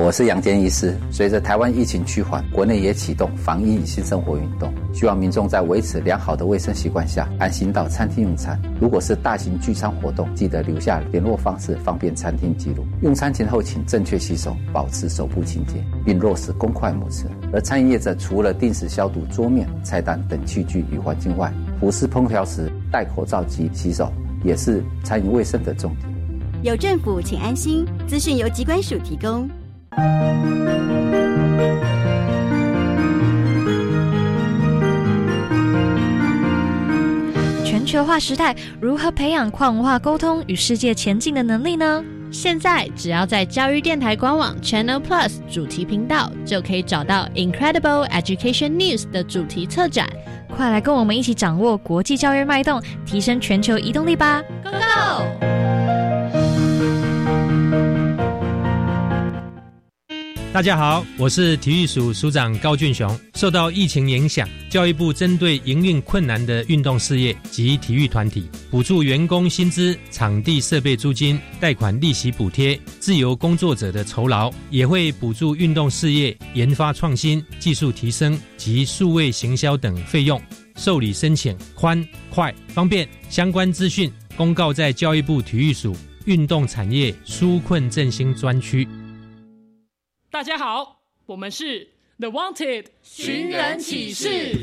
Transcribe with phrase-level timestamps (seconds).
[0.00, 0.96] 我是杨坚医师。
[1.10, 8.58] 随着台湾疫情趋缓，国内也启动防疫与新生活运动，希望民众在维持良好的卫生习惯下，安心到餐厅用餐。
[8.80, 12.86] 如果是大型聚餐活动，记得留下联络方式，方便餐厅记录。
[13.02, 17.24] 用餐前后请正确洗手，保持手部清洁，并落实公筷母匙。
[17.52, 24.12] 而餐饮业者除了定时消毒桌面、菜单等器具与环境外，服侍烹调时戴口罩及洗手，
[24.44, 26.08] 也是餐饮卫生的重点。
[26.62, 27.84] 有政府，请安心。
[28.06, 29.48] 资讯由机关署提供。
[37.64, 42.04] 全球化时代，如何培养跨文化沟通与世界前进的能力呢？
[42.30, 50.06] 现在只要在教育电台官网 Channel Plus 主题频道，就可以找到 Incredible Education News 的主题策展。
[50.54, 55.57] 快来跟我们一起掌握国际教育脉动，提升全球移动力吧！Go Go！
[60.58, 63.16] 大家好，我是体育署署长高俊雄。
[63.36, 80.42] 受到疫情影响，教育部针对营运困难的运动事业及体育团体，补助员工薪资、场地设备租金、贷款利息补贴、自由工作者的酬劳，也会补助运动事业研发创新、技术提升及数位行销等费用。
[80.74, 88.88] 受理申请宽快方便，相关资讯公告在教育部体育署运动产业纾困振兴专区。
[90.30, 94.54] 大家好，我们是 The Wanted 寻人启事。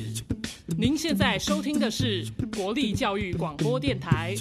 [0.77, 2.23] 您现在收听的是
[2.55, 4.35] 国立教育广播电台。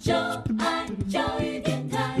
[0.00, 0.12] 就
[0.58, 2.20] 爱教育电台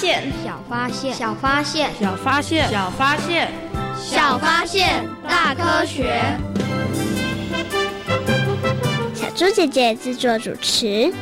[0.00, 3.52] 小发现，小发现，小发现，小发现，小发现，
[3.98, 6.22] 小发现，大科学。
[9.14, 11.12] 小猪姐姐制作主持。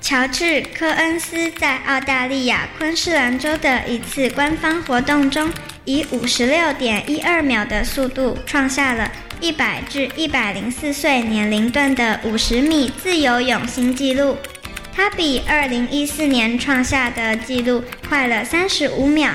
[0.00, 0.44] 乔治·
[0.74, 5.50] 科恩斯在澳大利亚昆士兰州的一次官方活动中，
[5.84, 9.10] 以五十六点一二秒的速度创下了。
[9.44, 14.38] 一百至一百零四岁年龄段的五十米自由泳新纪录，
[14.90, 19.30] 他比二零一四年创下的纪录快了三十五秒。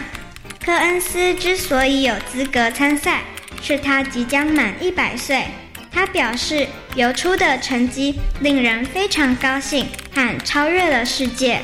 [0.65, 3.21] 科恩斯之所以有资格参赛，
[3.61, 5.43] 是他即将满一百岁。
[5.91, 6.65] 他表示，
[6.95, 11.61] 游出的成绩令人非常高兴，和超越了世界。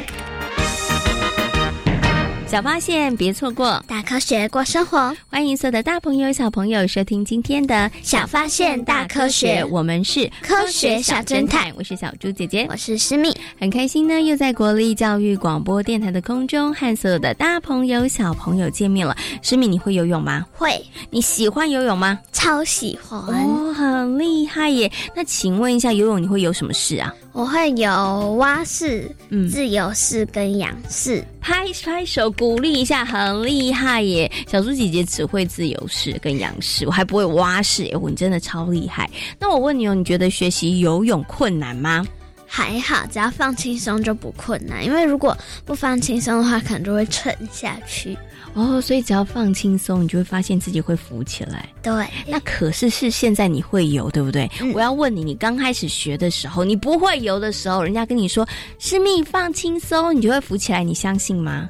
[2.47, 5.11] 小发现，别错过大科学过生活。
[5.27, 9.65] 欢迎所有的大朋友、小朋友收听今天的小发现大科学。
[9.65, 13.35] 我们是科学小侦探，我是小猪姐姐，我是思密。
[13.59, 19.17] 很开心呢，又在国立教育广播电台的空中和所有的大朋友、小朋友见面了。
[19.41, 20.45] 思密，你会游泳吗？
[20.53, 20.69] 会。
[21.09, 22.19] 你喜欢游泳吗？
[22.31, 24.89] 超喜欢哦，很厉害耶！
[25.15, 27.11] 那请问一下，游泳你会游什么事啊？
[27.35, 29.13] 我会有蛙式、
[29.51, 31.21] 自由式跟仰式。
[31.41, 34.31] 拍拍手鼓励一下，很厉害耶！
[34.47, 37.97] 小猪姐姐只会自由式跟仰式，我还不会蛙式耶！
[38.07, 39.09] 你真的超厉害。
[39.37, 42.07] 那我问你哦，你觉得学习游泳困难吗？
[42.47, 44.85] 还好，只要放轻松就不困难。
[44.85, 48.17] 因为如果不放轻松的话，可能就会沉下去。
[48.55, 51.69] 哦，所以只要放轻松，你就会发现自己会浮起来。
[51.83, 54.49] 对，那可是是现在你会游，对不对？
[54.73, 58.47] 我要问你，你刚开始学的时候，你不会游的时候，人家跟你说
[58.79, 61.69] “是蜜放轻松”，你就会浮起来，你相信吗？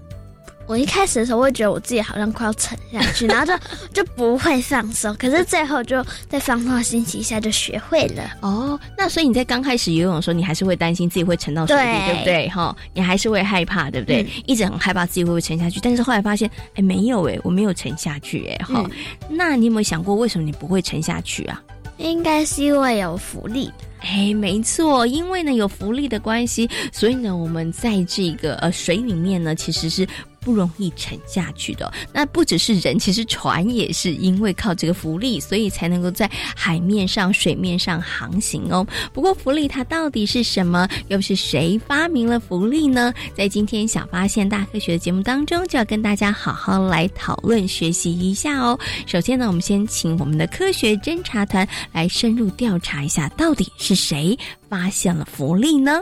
[0.67, 3.53] 我一开始的时候会觉得我自己好像快要沉下去，然后就
[4.01, 5.15] 就不会放松。
[5.15, 8.23] 可是最后就在放松的心情下就学会了。
[8.41, 12.49] 哦，那所以你在刚开始游泳的时候，你还是会担心自己会沉到水里，对不对？
[12.49, 14.25] 哈，你还是会害怕，对不对？
[14.45, 15.79] 一直很害怕自己会不会沉下去。
[15.79, 18.65] 但是后来发现，哎，没有哎，我没有沉下去哎。
[18.65, 18.83] 哈，
[19.29, 21.61] 那你有没有想过，为什么你不会沉下去啊？
[21.97, 23.71] 应该是因为有浮力。
[24.01, 30.07] 哎，没错，因为呢有浮力的关系，所以呢我们在这个呃水里面呢其实是。
[30.45, 31.91] 不容易沉下去的。
[32.13, 38.85] 那不只是人，其实船也是因为靠这个浮力，所以才能够在海面上、水面上航行哦。
[39.11, 40.87] 不过浮力它到底是什么？
[41.07, 43.11] 又是谁发明了浮力呢？
[43.35, 48.79] 在今天小发现大科学的节目当中，就要跟大家好好来讨论学习一下哦。
[49.07, 54.37] 首先呢，我们先请我们的科学侦查团来深入调查一下，到底是谁
[54.69, 56.01] 发现了浮力呢？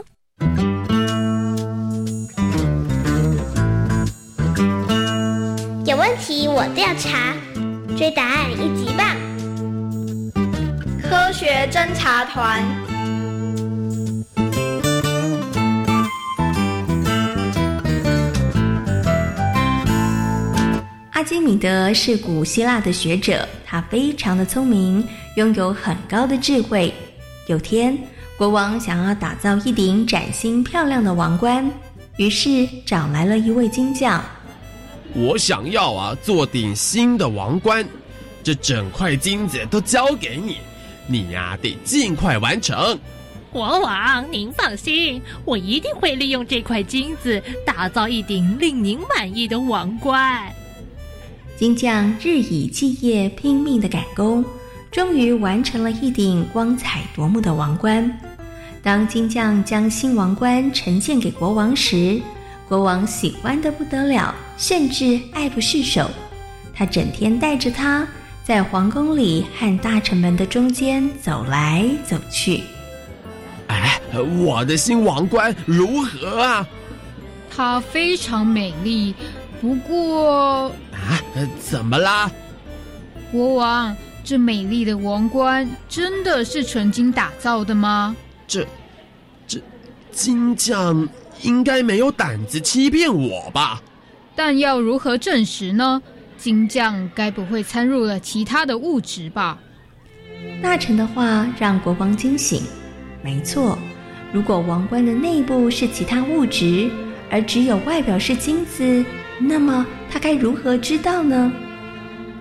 [5.94, 7.32] 有问题我调查，
[7.96, 9.16] 追答案一级棒！
[11.00, 12.64] 科学侦察团。
[21.12, 25.06] 阿基米德是古希腊的学者，他非常的聪明，
[25.36, 26.92] 拥有很高的智慧。
[27.46, 27.96] 有天，
[28.36, 31.64] 国王想要打造一顶崭新漂亮的王冠，
[32.16, 34.20] 于是找来了一位金匠。
[35.14, 37.86] 我想要啊，做顶新的王冠，
[38.42, 40.56] 这整块金子都交给你，
[41.06, 42.98] 你呀得尽快完成。
[43.52, 50.52] 国王，您放心，我一定会利用这块金子打造一顶令您满意的王冠。
[51.56, 54.44] 金匠日以继夜拼命的赶工，
[54.90, 58.18] 终于完成了一顶光彩夺目的王冠。
[58.82, 62.20] 当金匠将新王冠呈现给国王时，
[62.68, 66.10] 国王喜欢的不得了，甚至爱不释手。
[66.74, 68.06] 他整天带着它
[68.42, 72.62] 在皇宫里和大臣们的中间走来走去。
[73.68, 74.00] 哎，
[74.38, 76.66] 我的新王冠如何啊？
[77.56, 79.14] 它非常美丽，
[79.60, 81.22] 不过啊，
[81.60, 82.30] 怎么啦？
[83.30, 88.14] 国王，这美丽的王冠真的是纯金打造的吗？
[88.46, 88.66] 这，
[89.46, 89.60] 这，
[90.10, 91.08] 金匠。
[91.42, 93.82] 应该没有胆子欺骗我吧？
[94.36, 96.02] 但要如何证实呢？
[96.36, 99.58] 金匠该不会掺入了其他的物质吧？
[100.62, 102.62] 大臣的话让国王惊醒。
[103.22, 103.78] 没错，
[104.32, 106.90] 如果王冠的内部是其他物质，
[107.30, 109.04] 而只有外表是金子，
[109.38, 111.50] 那么他该如何知道呢？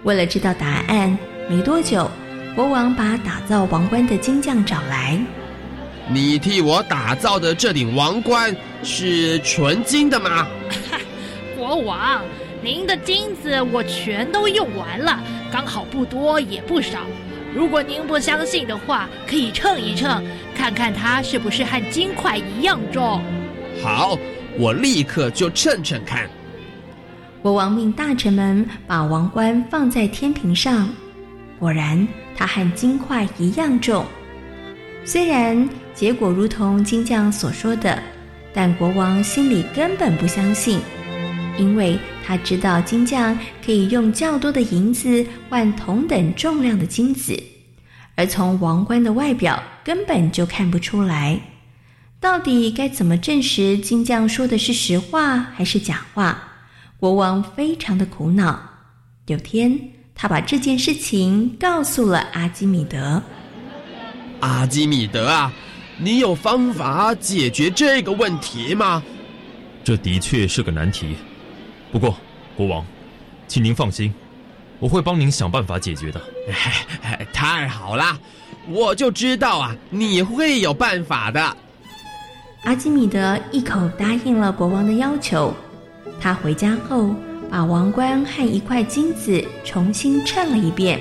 [0.03, 1.17] 为了知道答案，
[1.49, 2.09] 没多久，
[2.55, 5.17] 国王把打造王冠的金匠找来。
[6.11, 8.53] 你替我打造的这顶王冠
[8.83, 10.45] 是纯金的吗？
[11.73, 12.21] 国王，
[12.61, 15.19] 您的金子我全都用完了，
[15.51, 16.99] 刚好不多也不少。
[17.51, 20.23] 如果您不相信的话，可以称一称，
[20.55, 23.19] 看看它是不是和金块一样重。
[23.81, 24.15] 好，
[24.59, 26.29] 我立刻就称称看。
[27.41, 30.87] 国王命大臣们把王冠放在天平上，
[31.57, 34.05] 果然它和金块一样重。
[35.03, 35.67] 虽然。
[35.95, 38.01] 结果如同金匠所说的，
[38.51, 40.79] 但国王心里根本不相信，
[41.57, 47.41] 因为他知道金匠可以用较多的银子换同等重量的金子，
[48.15, 51.39] 而从王冠的外表根本就看不出来。
[52.19, 56.41] 到底该怎么证实金匠说的是实话还是假话？
[56.97, 58.61] 国王非常的苦恼。
[59.27, 59.77] 有天，
[60.15, 63.21] 他把这件事情告诉了阿基米德。
[64.39, 65.53] 阿基米德啊！
[65.97, 69.03] 你有方法解决这个问题吗？
[69.83, 71.15] 这的确是个难题。
[71.93, 72.17] 不过，
[72.57, 72.83] 国王，
[73.47, 74.11] 请您放心，
[74.79, 76.19] 我会帮您想办法解决的。
[77.31, 78.19] 太好了，
[78.67, 81.55] 我就知道啊，你会有办法的。
[82.63, 85.53] 阿基米德一口答应了国王的要求。
[86.19, 87.13] 他回家后，
[87.51, 90.99] 把王冠和一块金子重新称了一遍，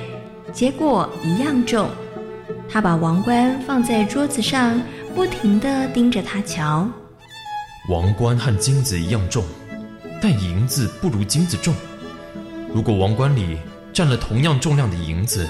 [0.53, 1.89] 结果一样重。
[2.69, 4.79] 他把王冠放在桌子上，
[5.15, 6.87] 不停地盯着它瞧。
[7.89, 9.43] 王冠和金子一样重，
[10.23, 11.75] 但银子不如金子重。
[12.73, 13.59] 如果王冠里
[13.93, 15.47] 占了同样重量的银子，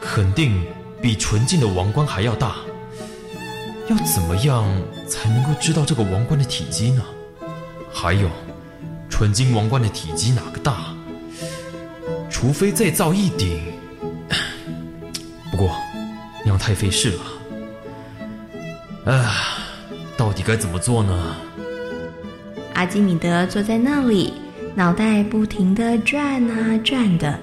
[0.00, 0.66] 肯定
[1.02, 2.56] 比纯金的王冠还要大。
[3.90, 4.64] 要怎么样
[5.06, 7.04] 才能够知道这个王冠的体积呢？
[7.92, 8.30] 还有，
[9.10, 10.94] 纯金王冠的体积哪个大？
[12.30, 13.60] 除非再造一顶。
[15.50, 15.70] 不过。
[16.46, 17.16] 那样太费事
[19.06, 19.64] 了，啊，
[20.14, 21.36] 到底该怎么做呢？
[22.74, 24.34] 阿基米德坐在那里，
[24.74, 27.38] 脑袋不停的转啊转的。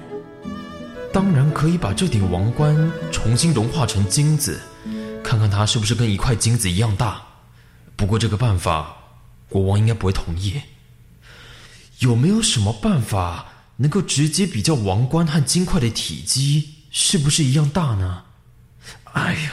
[1.12, 4.60] 当然可以把这顶王冠重新融化成金子，
[5.24, 7.22] 看看它是不是跟一块金子一样大。
[7.96, 8.94] 不过这个办法，
[9.48, 10.60] 国王应该不会同意。
[12.00, 13.46] 有没有什么办法
[13.76, 18.24] 能够直接比较王冠和金块的体积是不是一样大呢？
[19.12, 19.52] 哎呀，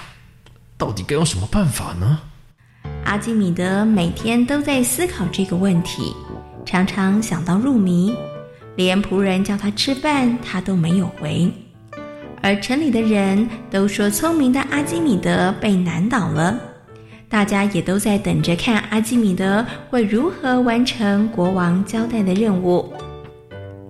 [0.78, 2.20] 到底该用什么办法呢？
[3.10, 6.14] 阿基米德每天都在思考这个问题，
[6.64, 8.14] 常常想到入迷，
[8.76, 11.52] 连仆人叫他吃饭，他都没有回。
[12.40, 16.56] 而城里的人都说，聪明的阿基米德被难倒了。
[17.28, 22.94] 大家也都在等着看阿基米德会如何完成国王交代的任务。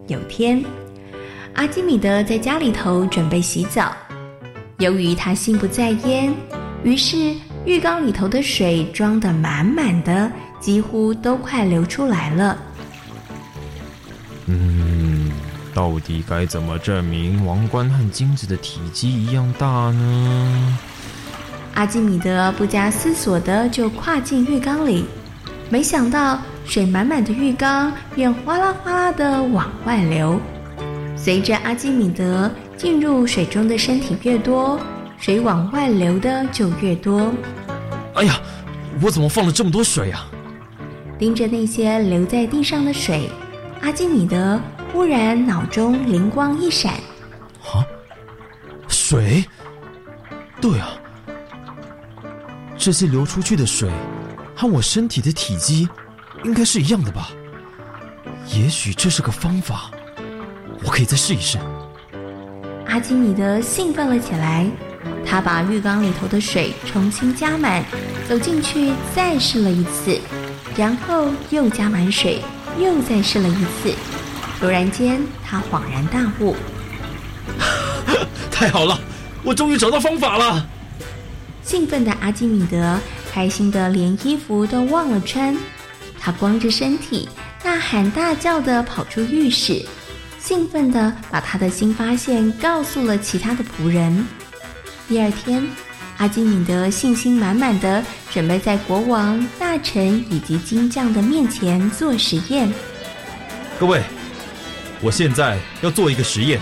[0.07, 0.63] 有天，
[1.55, 3.91] 阿基米德在家里头准备洗澡，
[4.77, 6.33] 由于他心不在焉，
[6.83, 7.33] 于是
[7.69, 12.57] 浴缸里头的水装得满满的，几乎都快流出来了。
[14.47, 15.31] 嗯，
[15.71, 20.79] 到底该怎么证明王冠和金子的体积一样大呢？
[21.75, 25.05] 阿基米德不加思索的就跨进浴缸里，
[25.69, 30.41] 没想到水满满的浴缸便哗啦哗啦的往外流。
[31.15, 34.79] 随着阿基米德进入水中的身体越多，
[35.19, 37.31] 水往外流的就越多。
[38.15, 38.39] 哎呀，
[39.01, 40.27] 我怎么放了这么多水啊？
[41.17, 43.29] 盯着那些流在地上的水，
[43.81, 44.59] 阿基米德
[44.91, 46.93] 忽然脑中灵光一闪：
[47.63, 47.85] 啊，
[48.88, 49.43] 水？
[50.61, 50.91] 对啊。
[52.77, 53.91] 这些流出去的水，
[54.55, 55.89] 和我身体的体积，
[56.45, 57.29] 应该是一样的吧？
[58.53, 59.91] 也许这是个方法，
[60.85, 61.57] 我可以再试一试。
[62.88, 64.65] 阿基米德兴奋了起来，
[65.25, 67.83] 他把浴缸里头的水重新加满，
[68.27, 70.19] 走进去再试了一次，
[70.75, 72.41] 然后又加满水，
[72.79, 73.93] 又再试了一次。
[74.59, 76.55] 突然间，他恍然大悟：
[78.51, 78.99] 太好了，
[79.43, 80.65] 我终于找到方法了！
[81.63, 82.99] 兴奋的阿基米德
[83.31, 85.55] 开心的连衣服都忘了穿，
[86.19, 87.29] 他光着身体
[87.63, 89.85] 大喊大叫的跑出浴室，
[90.39, 94.25] 兴奋的把他的新发现告诉了其他的仆人。
[95.09, 95.67] 第二天，
[96.19, 102.71] 阿基米德信心满满的准备在国王、大臣以及金匠的面前做实验。
[103.79, 104.03] 各位，
[105.01, 106.61] 我现在要做一个实验。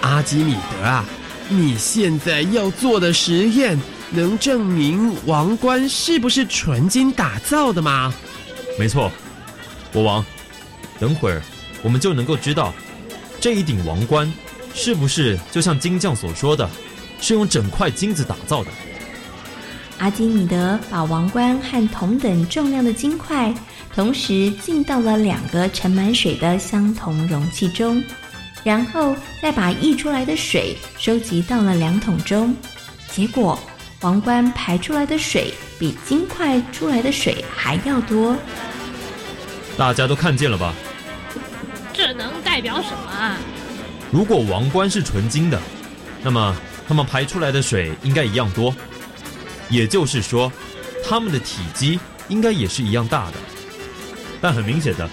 [0.00, 1.04] 阿基米德啊，
[1.50, 3.78] 你现在要做的实验。
[4.10, 8.14] 能证明王冠是不是纯金打造的吗？
[8.78, 9.10] 没错，
[9.92, 10.24] 国王。
[11.00, 11.42] 等会儿
[11.82, 12.72] 我们就能够知道，
[13.40, 14.32] 这一顶王冠
[14.72, 16.70] 是不是就像金匠所说的，
[17.24, 18.70] 是用整块金子打造的。
[19.96, 23.54] 阿基米德把王冠和同等重量的金块，
[23.94, 28.04] 同时浸到了两个盛满水的相同容器中，
[28.62, 32.54] 然后再把溢出来的水收集到了两桶中，
[33.10, 33.58] 结果。
[34.00, 38.36] 王冠排出来的水比金块出来的水还要多，
[39.78, 40.74] 大家都看见了吧？
[41.94, 43.38] 这能代表什么啊？
[44.10, 45.58] 如果王冠是纯金的，
[46.22, 46.54] 那么
[46.86, 48.74] 它们排出来的水应该一样多，
[49.68, 50.52] 也就是说，
[51.04, 51.98] 它们的体积
[52.28, 53.34] 应该也是一样大的。
[54.40, 55.08] 但很明显的，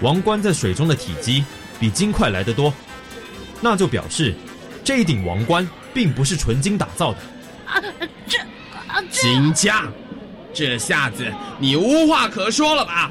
[0.00, 1.44] 王冠在水中的体积
[1.80, 2.72] 比金块来得多，
[3.60, 4.34] 那就表示
[4.84, 7.18] 这一顶王冠并不是纯金打造的。
[7.66, 7.80] 啊，
[8.28, 8.38] 这
[8.86, 9.92] 啊，金匠，
[10.52, 11.26] 这下子
[11.58, 13.10] 你无话可说了吧？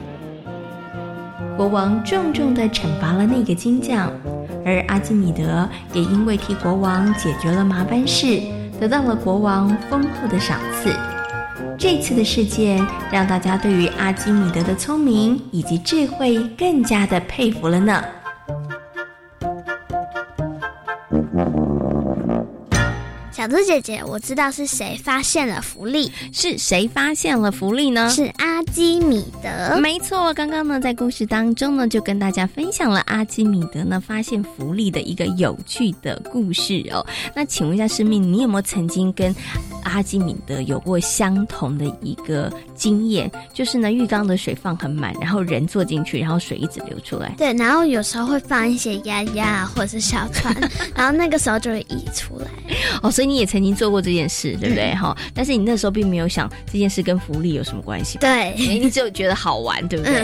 [1.58, 4.12] 国王重重的惩罚了那个金匠，
[4.66, 8.42] 而阿基米德也因为替国王解决了麻烦事，
[8.80, 10.96] 得到了国王丰厚的赏赐。
[11.78, 18.04] 这次的事件让大家对于阿基米德的聪明以及智慧更加的佩服了呢。
[23.44, 26.10] 小猪姐姐，我知道是谁发现了福利？
[26.32, 28.10] 是谁发现了福利呢？
[28.10, 29.78] 是阿基米德。
[29.82, 37.06] 没错，刚刚呢，在故事当中呢，就跟大家分享了阿基米德呢发现福利的一个有趣的故事哦。
[37.36, 39.36] 那请问一下，师命，你有没有曾经跟
[39.84, 42.50] 阿基米德有过相同的一个
[42.84, 43.30] 经验？
[43.54, 47.34] 就是呢，浴缸的水放很满，然后人坐进去，然后水一直流出来。
[47.38, 50.56] 对，然后有时候会放一些鸭鸭或者是小船，
[50.96, 52.48] 然后那个时候就会溢出来。
[53.02, 53.44] 哦，所以你。
[53.44, 54.96] 也曾经做过这件事，对不对？
[54.96, 58.18] 哈，但是你那时候并没有想这件事跟福利有什么关系。
[58.20, 60.24] 对，你只有觉得好玩，对不对？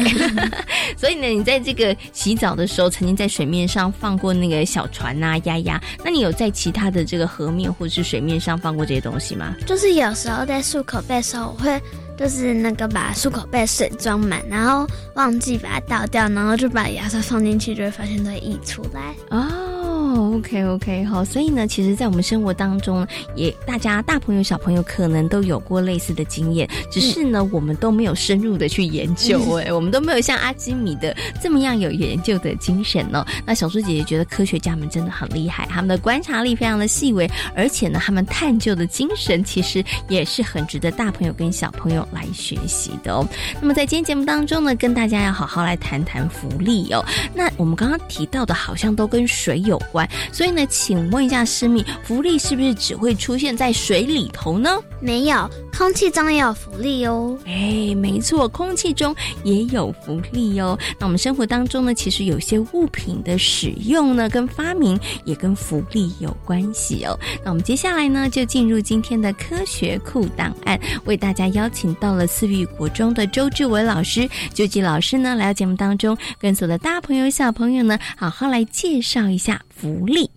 [0.95, 5.81] 所以呢，你在这个洗澡的时候，曾经在水面上放过那个小船呐、鸭鸭。
[6.05, 9.55] 那你有在其他的这个河面或者是水面上放过这些东西吗？
[9.65, 11.81] 就是有时候在漱口杯的时候，我会
[12.19, 19.15] 就是那个把漱口杯水装满，然后忘记把它倒掉，然后就把牙刷放进去，就会发现它溢出来。
[19.29, 19.78] 哦。
[20.15, 33.25] OK OK 好，所以呢，其实，在我们生活当中，也大家大朋友小朋友可能都有过类似的经验，只是呢，我们都没有深入的去研究，哎，我们都没有像阿基米的这么样有研究的精神哦。
[33.45, 43.27] 那小猪姐姐觉得科学家们真的很厉害，他们的观察力非常的细微，而且呢，他们探究的精神其实也是很值得大朋友跟小朋友来学习的哦。
[43.61, 47.03] 那么在今天节目当中呢，跟大家要好好来谈谈福利哦。
[47.33, 49.98] 那我们刚刚提到的，好像都跟水有关。
[50.31, 54.77] 所以呢，请问一下师密，浮力是不是只会出现在水里头呢？
[55.01, 57.37] 没有，空气中也有浮力哦。
[57.45, 60.77] 哎，没错，空气中也有浮力哦。
[60.99, 67.17] 那我们生活当中呢，其实有些物品的使用呢，跟发明也跟浮力有关系哦。
[67.43, 79.61] 那我们接下来呢，就进入今天的科学库档案，为大家邀请到了四育国中的周志伟老师、周吉老师呢，来到节目当中，跟所有的大朋友、小朋友呢，好好来介绍一下。
[79.79, 80.29] 福利。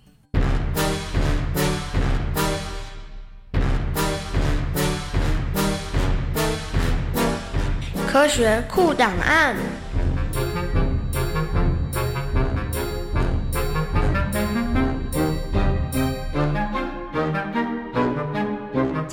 [8.06, 9.56] 科学库档案。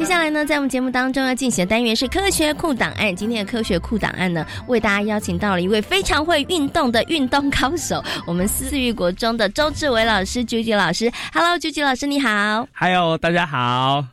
[0.10, 3.16] 接下来呢，在我们节目当中要进行的单元是科学库档案。
[3.16, 11.12] 今天的科学库档案呢，为大家邀请到了一位非常会运动的运动高手，我们思域国中的周志伟老师、啾啾老师。
[11.32, 12.68] Hello，啾啾老师，你好。
[12.74, 14.04] Hello，大家好。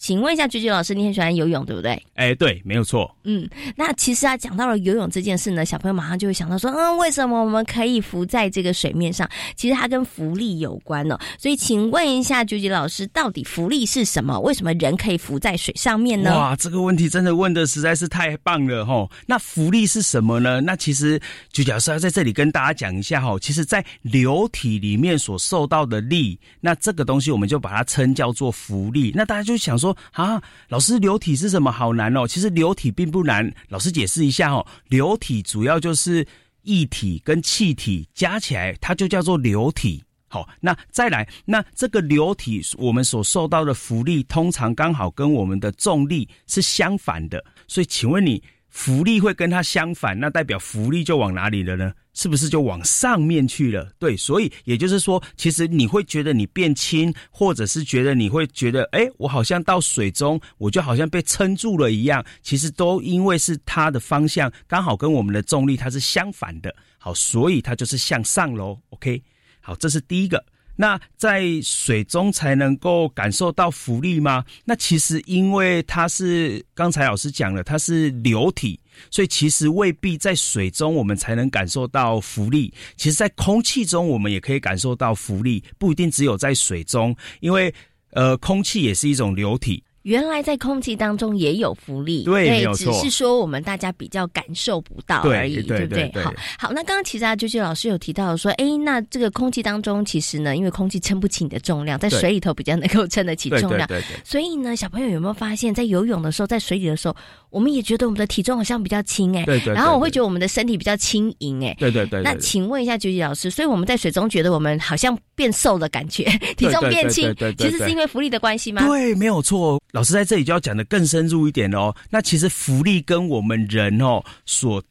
[0.00, 2.02] 请问一下，菊菊老师，你很喜欢游泳，对不对？
[2.14, 3.14] 哎，对，没有错。
[3.24, 9.28] 嗯，那其实啊，讲到了游泳这件事呢，小朋友马上就会想到说，嗯，为什么我们可以浮在这个水面上？
[9.54, 11.18] 其实它跟浮力有关呢。
[11.38, 14.40] 所以，请问一下，菊菊老师，到底浮力是什么？
[14.40, 16.34] 为什么人可以浮在水上面呢？
[16.34, 19.06] 哇，这个问题真的问的实在是太棒了哈！
[19.26, 20.62] 那浮力是什么呢？
[20.62, 21.20] 那其实
[21.52, 29.12] 菊菊老师要在这里跟大家讲一下哈，其实，在流体里面所受到的力，那这个东西我们就把它称叫做浮力。
[29.14, 30.42] 那大家就想说啊。
[30.68, 31.70] 老师，流体是什么？
[31.70, 32.26] 好难哦。
[32.26, 34.66] 其实流体并不难，老师解释一下哦。
[34.88, 36.26] 流体主要就是
[36.62, 40.02] 液体跟气体加起来，它就叫做流体。
[40.28, 47.44] 好，那再来，那这个流体我们所受到的浮力，通常刚好跟我们的重力是相反的。
[47.66, 48.42] 所以，请问你？
[48.70, 51.92] 浮力会跟它相反，那代表浮力就往哪里了呢？
[52.12, 53.88] 是不是就往上面去了？
[53.98, 62.24] 对，所以也就是说，其实你会觉得你变轻，或者是觉得你会觉得，哎，我好像到水中，我就好像被撑住了一样。
[62.42, 68.78] 其实都因为是它的方向刚好跟我们的重力它是相反的，好，所以它就是向上喽。
[68.90, 69.22] OK，
[69.60, 70.44] 好，这是第一个。
[70.80, 74.42] 那在水中才能够感受到浮力吗？
[74.64, 82.72] 那其实因为它是刚才老师讲了，它是流体，所以其实未必在水中我们才能感受到浮力。
[82.96, 87.70] 其实，在空气中我们也可以感受到浮力，不一定只有在水中，因为
[88.12, 89.84] 呃，空气也是一种流体。
[90.02, 96.10] 原来在空气当中也有浮力，对，只是说我们大家比较感受不到而已，对不对？
[96.22, 103.88] 好，好，那刚刚其实啊，啾啾老师有提到说，哎，那这个空气当中其实呢，因为空气撑不起你的重量，在水里头比较能够撑得起重量，
[104.24, 107.14] 所以呢，小朋友有没有发现，在游泳的时候，在水里的时候，
[107.50, 112.22] 我们也觉得我们的体重好像比较轻，哎，对对，然后我会觉得我们的身体比较轻盈，哎，对对对。
[112.22, 116.24] 那请问一下啾啾老师，所以我们在水中觉得我们好像变瘦的感觉，
[116.58, 118.86] 体重变轻，其实是因为浮力的关系吗？
[118.86, 119.80] 对，没有错。
[119.90, 121.94] 老师在这里就要讲的更深入一点哦。
[122.10, 124.82] 那其实浮力跟我们人哦所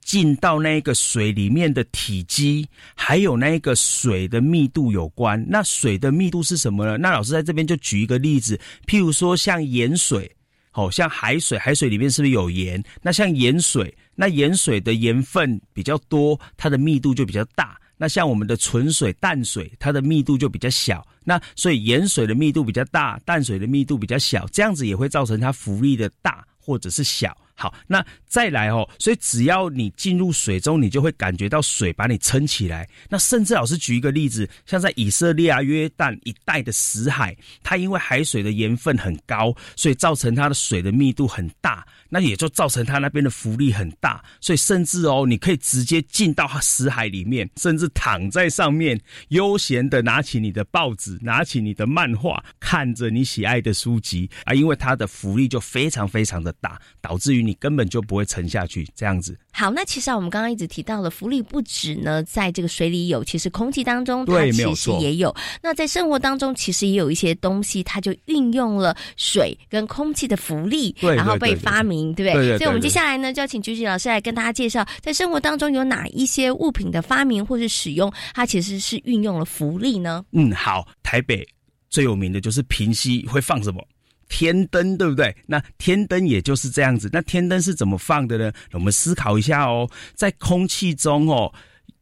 [0.00, 2.64] 进到那个水里面的体积，
[2.94, 5.44] 还有那个水的密度有关。
[5.48, 6.96] 那水的密度是什么呢？
[6.96, 10.30] 那老师在这边就举一个例子，譬如说像盐水，
[10.74, 12.80] 哦，像海水，海水里面是不是有盐？
[13.02, 17.76] 那像盐水，那盐水的盐分比较多，它的密度就比较大。
[17.96, 21.06] 那像我们的纯水、淡水，它的密度就比较小。
[21.24, 27.36] 那所以盐水的密度比较大，淡水的密度比较小，这样子也会造成它浮力的大或者是小。
[27.58, 32.86] 好，那再来哦，所以只要你进入水中，你就会感觉到水把你撑起来。
[33.08, 41.86] 那甚至老师举一个例子，像在以色列啊、约旦一带的死海，它因为海水的盐分很高，所以造成它的水的密度很大。
[42.08, 48.98] 那也就造成它那边的浮力很大，所以甚至哦，你可以直接进到死海里面，甚至躺在上面，
[49.30, 58.86] 悠闲的拿起你的报纸，拿起你的漫画，看着你喜爱的书籍啊，因为它的浮力就非常非常的大，导致于你根本就不会沉下去。
[58.94, 59.38] 这样子。
[59.52, 65.34] 好，那其实啊，我们刚刚一直提到了浮力不止呢，在这个水里有，其实空气当中它其实也有。
[65.62, 72.58] 那在生活当中，其实也有一些东西，它就运用了水跟空气的浮力，然后被发明，对不对？
[72.58, 80.24] 所以，我们接下来呢，就要请菊菊老师来跟大家介绍，在生活当中有哪一些物品的发明或是使用，它其实是运用了浮力呢？
[80.32, 81.46] 嗯，好，台北
[81.88, 83.82] 最有名的就是平溪会放什么？
[84.28, 85.34] 天灯对不对？
[85.46, 87.08] 那天灯也就是这样子。
[87.12, 88.52] 那天灯是怎么放的呢？
[88.72, 91.52] 我们思考一下哦，在空气中哦。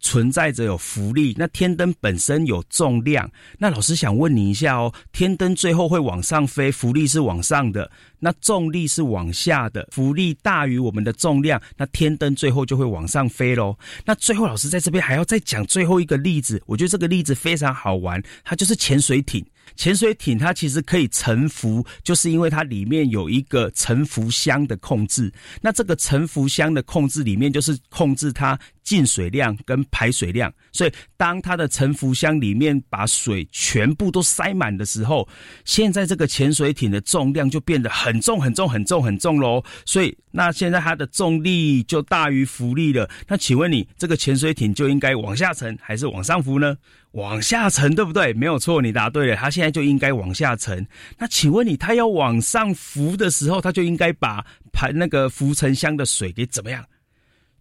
[0.00, 13.74] 存在着有浮力，那天灯本身有重量，那老师想问你一下哦，天灯最后会往上飞，浮力是往上的，那重力是往下的，浮力大于我们的重量，那天灯最后就会往上飞喽。
[14.04, 19.42] 那最后老师在这边还要再讲最后一个例子，我觉得这个例子非常好玩，它就是潜水艇。
[19.76, 25.32] 潜水艇它其实可以沉浮，就是因为它里面有一个沉浮箱的控制。
[25.60, 30.52] 那这个沉浮箱的控制里面就是控制它进水量跟排水量。
[30.72, 35.28] 所以当它的沉浮箱里面把水全部都塞满的时候，
[35.64, 39.62] 现在这个潜水艇的重量就变得很重很重很重很重喽。
[39.84, 43.08] 所以那现在它的重力就大于浮力了。
[43.26, 46.76] 那请问你这个潜水艇就应该往下沉还是往上浮呢？
[47.14, 48.32] 往下沉，对不对？
[48.32, 49.36] 没有错，你答对了。
[49.36, 50.84] 它现在就应该往下沉。
[51.16, 56.84] 那请问你，它要往上浮的时候，它就应该把排那个浮沉箱的水给怎么样？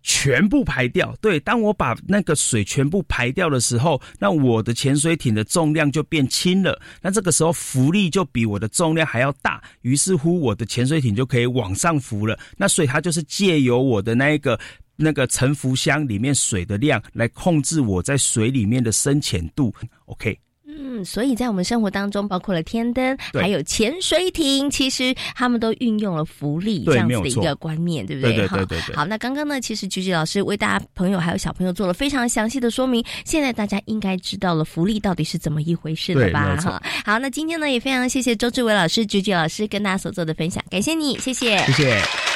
[0.02, 1.16] 全部排掉。
[1.22, 6.82] 对，当我把那个水全部排掉的时候，那我的潜水艇的重量就变轻了。
[7.02, 12.38] 那这个时候浮力就比我的重量还要大，于是乎我的潜水艇就可以往上浮了。
[12.58, 14.60] 那所以它就是借由我的那一个。
[14.96, 19.74] 那个沉浮箱里面水的量来控制我在水里面的深浅度
[20.06, 20.38] ，OK？
[20.66, 28.36] 嗯，所以在我们生活当中，包括了天灯，还有潜水艇，其实他们都运用了浮力这样子的一个观念，对不对？
[28.36, 28.96] 对对对对。
[28.96, 36.56] 好，那刚刚呢，其实菊菊老师为大家朋友还有小朋友做了非常详细的说明，现在大家应该知道了浮力到底是怎么一回事了吧？
[36.58, 36.82] 哈。
[37.06, 42.33] 好，那今天呢，也非常谢谢周志伟老师、菊菊老师跟大家所做的分享，感谢你，谢谢，谢谢。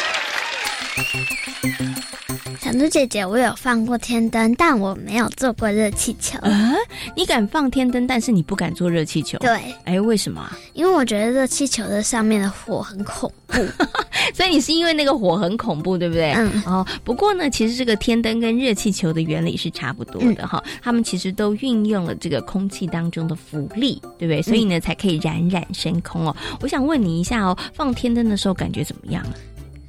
[2.59, 6.37] 小猪姐姐，我有放过天灯，但我没有做过热气球。
[6.39, 6.73] 啊，
[7.15, 9.37] 你敢放天灯，但是你不敢做热气球？
[9.37, 10.49] 对，哎，为什么？
[10.73, 13.55] 因为我觉得热气球的上面的火很恐怖，
[14.33, 16.33] 所以你是因为那个火很恐怖，对不对？
[16.33, 16.63] 嗯。
[16.65, 24.41] 哦，不过呢，其实这个天灯跟热气球的原理是差不多的哈，他们其实都运用了这个空气当中的浮力，对不对？
[24.41, 26.35] 所以呢，才可以冉冉升空哦。
[26.59, 29.23] 我想问你一下哦，放天灯的时候感觉怎么样？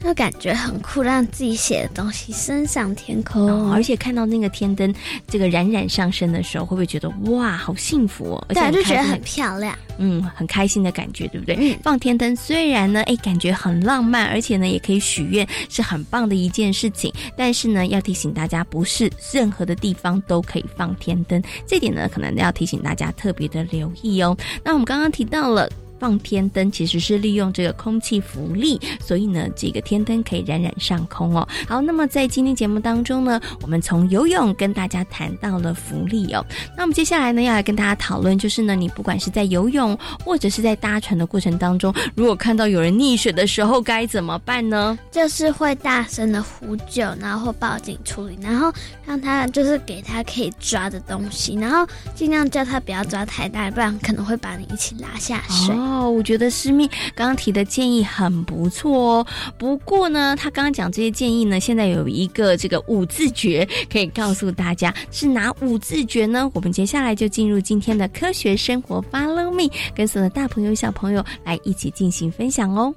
[0.00, 4.94] 就感觉很酷，让自己写的东西升上天空，而且看到那个天灯
[5.26, 8.46] 这个冉冉上升的时候，会不会觉得哇，好幸福哦？
[8.48, 11.76] 对，就觉得很漂亮，嗯，很开心的感觉，对不对？
[11.82, 17.12] 放天灯虽然呢，哎，感觉很浪漫，而且呢，也可以许愿，是很棒的一件事情。
[17.36, 24.36] 但是呢，要提醒大家，不是任何的地方都可以放天灯，这点呢，可能要提醒大家特别的留意哦。
[24.62, 25.68] 那我们刚刚提到了。
[25.98, 31.46] 放天灯其实是利用这个空气浮力，所以呢，这个天灯可以冉冉上空哦。
[31.66, 36.44] 好，那么在今天节目当中呢，我们从游泳跟大家谈到了浮力哦。
[36.76, 44.98] 那我们接下来呢，要来跟大家讨论，就是呢，你不管是在游泳或者是在搭船的过程当中，如果看到有人溺水的时候，该怎么办呢？
[45.10, 48.72] 就是会大声的呼救，然后报警处理，然后
[49.04, 55.74] 让他就是给他可以抓的东西，然后尽量叫他不要抓太大，不然可能会把你一起拉下水。
[55.74, 59.26] 哦，哦我觉得师妹刚刚提的建议很不错哦。
[59.56, 66.50] 不过呢，他刚刚讲这些建议呢，现在有一个这个五字诀可以告诉大家，是哪五字诀呢？
[66.54, 72.94] 我们接下来就进入今天的科学生活，Follow me，跟所有的大朋友小朋友来一起进行分享哦。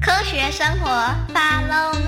[0.00, 0.88] 科学生活
[1.34, 1.99] ，Follow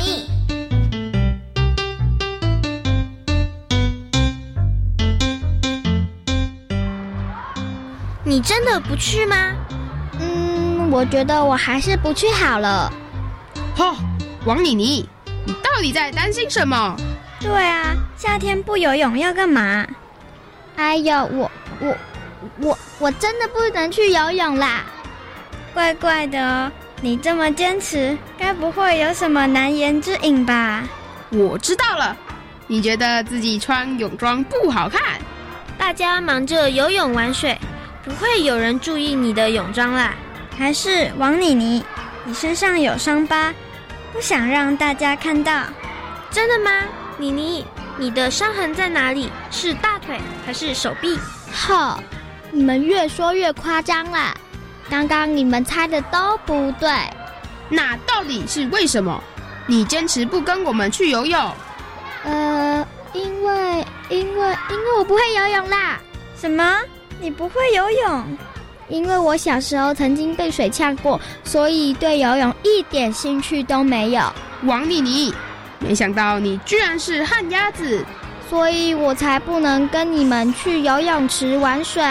[8.33, 9.53] 你真的不去吗？
[10.19, 12.91] 嗯，我觉得我还是不去好了。
[13.77, 13.95] 哈，
[14.47, 15.07] 王妮妮，
[15.45, 16.97] 你到底在担心什么？
[17.41, 19.87] 对啊，夏天不游泳要干嘛？
[20.77, 21.95] 哎呦，我我
[22.61, 24.85] 我我真的不能去游泳啦！
[25.75, 30.85] 怪怪的哦，你这么坚持，该不会有什么难言之隐吧？
[31.29, 32.17] 我知道了，
[32.67, 35.03] 你觉得自己穿泳装不好看？
[35.77, 37.55] 大家忙着游泳玩水。
[38.05, 40.15] 不会有人注意你的泳装啦，
[40.59, 41.85] 还是王妮妮，
[42.25, 43.55] 你身上有伤疤，
[44.13, 45.65] 不想让大家看到。
[46.31, 46.87] 真的吗？
[47.17, 47.65] 妮妮，
[47.97, 49.31] 你的伤痕在哪里？
[49.51, 51.17] 是大腿还是手臂？
[51.53, 52.03] 好，
[52.51, 54.35] 你们越说越夸张啦！
[54.91, 56.91] 刚刚你们猜的都不对，
[57.69, 59.23] 那到底是为什么？
[59.67, 61.53] 你坚持不跟我们去游泳？
[62.25, 66.01] 呃，因为因为因为我不会游泳啦！
[66.37, 66.81] 什么？
[67.23, 68.25] 你不会游泳？
[68.89, 74.21] 因为我小时候曾经被水呛过，所以对游泳一点兴趣都没有。
[74.65, 75.33] 王丽妮，
[75.79, 78.05] 没想到你居然是旱鸭子，
[78.51, 82.03] 所以我才不能跟你们去游泳池玩水。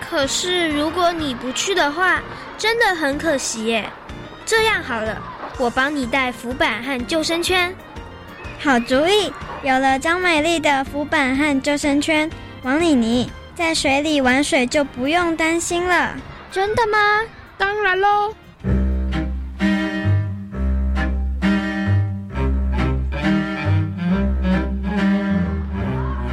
[0.00, 2.22] 可是如果你不去的话，
[2.56, 3.90] 真的很可惜耶。
[4.46, 5.20] 这样好了，
[5.58, 7.74] 我帮你带浮板和救生圈。
[8.60, 9.32] 好主意！
[9.64, 12.30] 有了张美丽的浮板和救生圈，
[12.62, 13.28] 王丽妮。
[13.58, 16.14] 在水里玩水就不用担心了，
[16.48, 16.96] 真的吗？
[17.58, 18.32] 当然喽！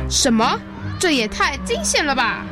[0.07, 0.61] 什么？
[0.99, 2.45] 这也太惊险了吧！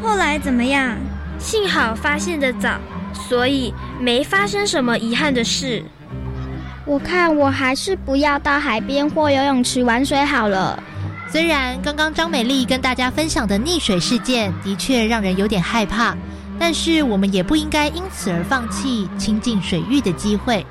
[0.00, 0.96] 后来怎么样？
[1.40, 2.78] 幸好发现的早，
[3.12, 5.82] 所以没发生什么遗憾的事。
[6.86, 10.80] 我看我还是不要到海边或游泳池玩水好了。
[11.30, 16.12] 虽然刚刚张美丽跟大家分享的溺水事件的确让人有点害怕，
[16.58, 20.66] 但是我们也不应该因此而放弃亲近水域的机会。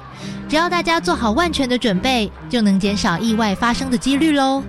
[0.50, 4.62] 只要大家做好万全的准备，就能减少意外发生的几率喽。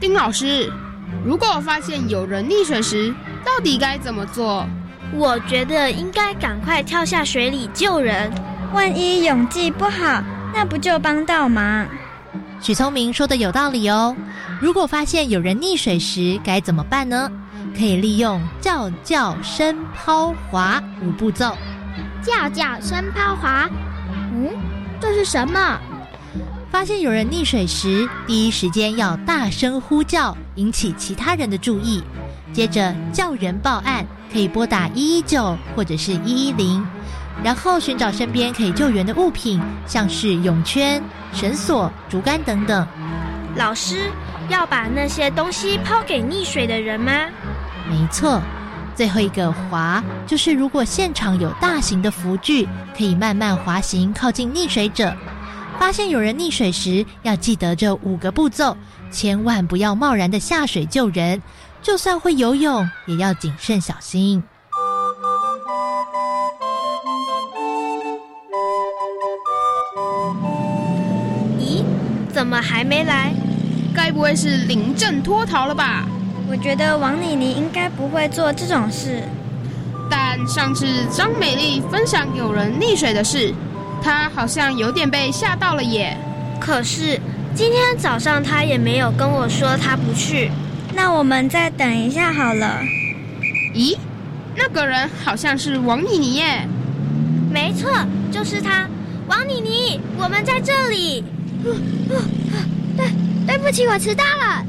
[0.00, 0.72] 丁老师，
[1.24, 4.66] 如果发现有人溺水时，到底该怎么做？
[5.14, 8.28] 我觉得应该赶快跳下水里救人。
[8.74, 10.20] 万一泳技不好，
[10.52, 11.86] 那不就帮倒忙？
[12.60, 14.14] 许聪明说的有道理哦。
[14.60, 17.30] 如果发现有人溺水时该怎么办呢？
[17.76, 21.56] 可以利用叫叫声抛滑五步骤。
[22.20, 23.68] 叫叫声抛滑，
[24.34, 24.50] 嗯，
[25.00, 25.78] 这是什么？
[26.70, 32.02] 发现有人溺水时，第一时间要大声呼叫，引起其他人的注意。
[32.52, 36.84] 接着叫人报案，可以拨打一一九或者是一一零。
[37.42, 42.86] 然后寻找身边可以救援的物品，像是泳圈、绳索、竹竿等等。
[43.56, 44.10] 老师
[44.48, 47.12] 要把那些东西抛给溺水的人吗？
[47.88, 48.40] 没错。
[48.94, 55.14] 最后一个滑，就是如果现场有大型的浮具，可以慢慢滑行靠近溺水者。
[55.78, 58.76] 发现有人溺水时，要记得这五个步骤，
[59.12, 61.40] 千万不要贸然的下水救人。
[61.80, 64.42] 就算会游泳，也要谨慎小心。
[72.48, 73.32] 么还没来？
[73.94, 76.06] 该不会是临阵脱逃了吧？
[76.48, 79.22] 我觉得王妮妮应该不会做这种事。
[80.10, 83.52] 但上次张美丽分享有人溺水的事，
[84.02, 86.16] 她好像有点被吓到了耶。
[86.58, 87.20] 可是
[87.54, 90.50] 今天早上她也没有跟我说她不去。
[90.94, 92.80] 那我们再等一下好了。
[93.74, 93.96] 咦，
[94.56, 96.66] 那个人好像是王妮妮耶。
[97.50, 97.90] 没错，
[98.30, 98.88] 就是她。
[99.26, 101.22] 王妮妮，我们在这里。
[102.98, 103.06] 对，
[103.46, 104.64] 对不起，我迟到了。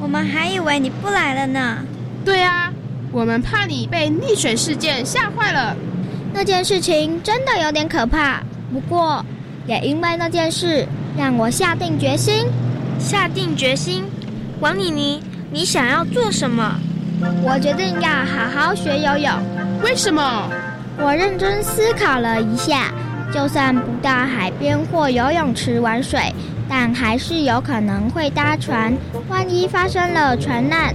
[0.00, 1.78] 我们还以为你不来了呢。
[2.24, 2.72] 对啊，
[3.12, 5.76] 我们怕你被溺水事件吓坏了。
[6.32, 8.40] 那件事情真的有点可怕，
[8.72, 9.22] 不过
[9.66, 12.46] 也因为那件事让我下定决心。
[12.98, 14.02] 下定决心，
[14.60, 16.74] 王妮妮，你想要做什么？
[17.44, 19.30] 我决定要好好学游泳。
[19.84, 20.50] 为什么？
[20.98, 22.90] 我认真思考了一下。
[23.30, 26.32] 就算不到海边或游泳池玩水，
[26.68, 28.92] 但还是有可能会搭船。
[29.28, 30.94] 万一发生了船难，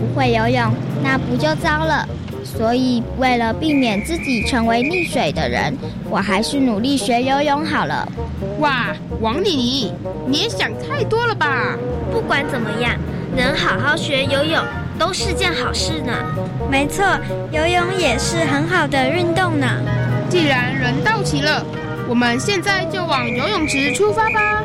[0.00, 2.08] 不会游泳，那不就糟了？
[2.42, 5.76] 所以，为了避免自己成为溺水的人，
[6.08, 8.08] 我还是努力学游泳好了。
[8.58, 8.86] 哇，
[9.20, 9.92] 王丽妮，
[10.26, 11.76] 你也想太多了吧？
[12.10, 12.96] 不管怎么样，
[13.36, 14.62] 能好好学游泳
[14.98, 16.12] 都是件好事呢。
[16.70, 17.04] 没错，
[17.52, 19.66] 游泳也是很好的运动呢。
[20.28, 21.64] 既然人到齐了，
[22.08, 24.62] 我们现在就往游泳池出发吧。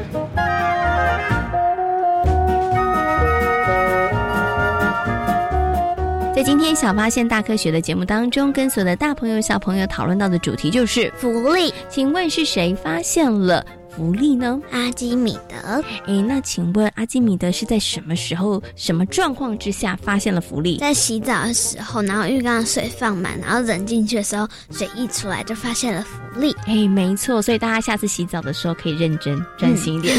[6.36, 11.74] 在今天小发现大科学的节目当中，跟所有的大朋友小朋友讨论到的主题就是福利。
[11.88, 13.66] 请问是谁发现了？
[13.96, 14.60] 福利呢？
[14.72, 15.82] 阿基米德。
[16.06, 20.78] 哎，那请问阿基米德是在什么时候、什么状况之下发现了福利？
[20.78, 26.54] 在洗澡的时候，然后浴缸的水放满，然后人进去的时候，水溢出来就发现了福利。
[26.66, 30.18] 哎，没错，所以大家下次洗澡的时候可以认真、专心一点，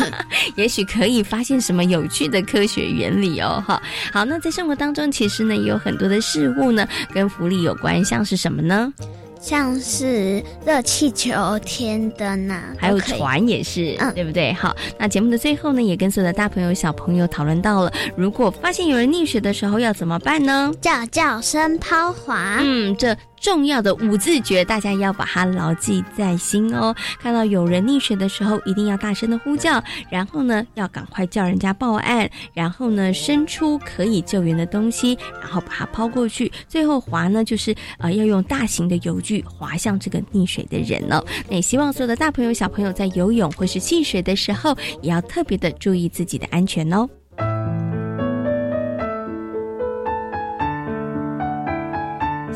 [0.56, 3.62] 也许可以发现什么有趣的科学原理哦。
[3.66, 3.80] 哈，
[4.12, 8.92] 好，那在生活当中，其实呢也有很多的事物呢跟福利有关，像是什么呢？
[9.40, 14.52] 像是热气球、天灯啊，还有船也是，嗯，对不对？
[14.52, 20.72] 好，那节目的最后呢，也跟所有的大朋友、小朋友讨论到了，如果发现有人溺水的时候要怎么办呢？
[20.80, 22.58] 叫叫声抛滑。
[22.60, 23.16] 嗯，这。
[23.40, 26.94] 重要的五字诀，大家要把它牢记在心哦。
[27.20, 36.50] 看到有人溺水的时候，一定要大声的呼叫，然后呢，要赶快叫人家报案，然后呢，伸出可以救援的东西，然后把它抛过去。
[36.66, 41.24] 最后划呢，就是呃，要用大型的游具划向这个溺水的人哦。
[41.48, 47.08] 那也希望所有的大朋友、小朋友在游泳或是戏水的时候，也要特别的注意自己的安全哦。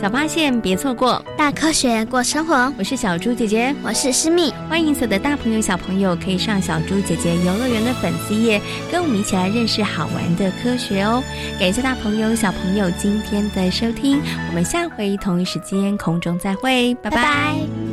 [0.03, 2.73] 小发现，别错过大科学过生活。
[2.77, 4.53] 我是小猪姐姐，我是思密。
[4.69, 8.61] 欢迎所有的大朋友、小朋友可以上小猪姐姐游乐园的粉丝页，
[8.91, 11.23] 跟我们一起来认识好玩的科学哦。
[11.57, 17.92] 感谢大朋友、小朋友今天的收听，我们下回同一时间空中再会，拜拜。